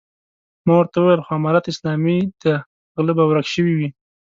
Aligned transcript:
ما 0.65 0.73
ورته 0.77 0.97
وويل 0.99 1.21
خو 1.25 1.31
امارت 1.39 1.65
اسلامي 1.73 2.17
دی 2.41 2.53
غله 2.95 3.13
به 3.17 3.23
ورک 3.27 3.45
شوي 3.53 3.73
وي. 3.79 3.89